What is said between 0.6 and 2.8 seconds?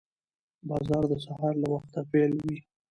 بازار د سهار له وخته فعال وي